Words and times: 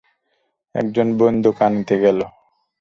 এক 0.75 0.85
জন 0.95 1.07
বন্দুক 1.19 1.57
আনিতে 1.61 1.95
গেল। 2.03 2.19